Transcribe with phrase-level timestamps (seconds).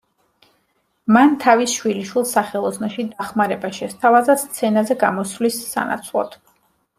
[1.17, 6.37] მან თავის შვილიშვილს სახელოსნოში დახმარება შესთავაზა სცენაზე გამოსვლის სანაცვლოდ.